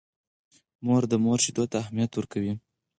مور 0.85 1.03
د 1.11 1.13
مور 1.23 1.39
شیدو 1.45 1.63
ته 1.71 1.75
اهمیت 1.83 2.11
ورکوي. 2.15 2.53